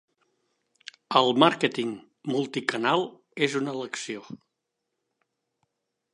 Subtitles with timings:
[1.19, 1.91] El màrqueting
[2.31, 3.07] multicanal
[3.49, 4.27] és una elecció.